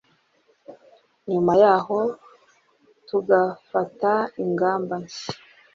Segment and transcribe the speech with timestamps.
[1.31, 1.99] Nyuma yaho
[3.07, 4.11] tugafata
[4.43, 5.31] ingamba nshya.